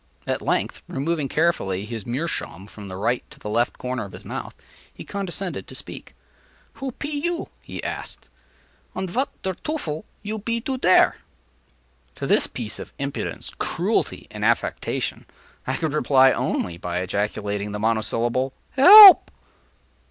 [0.25, 4.25] At length removing carefully his meerschaum from the right to the left corner of his
[4.25, 4.55] mouth,
[4.91, 6.15] he condescended to speak.
[6.81, 8.27] “Who pe you,” he asked,
[8.95, 11.17] “und what der teuffel you pe do dare?”
[12.15, 15.27] To this piece of impudence, cruelty and affectation,
[15.67, 19.29] I could reply only by ejaculating the monosyllable “Help!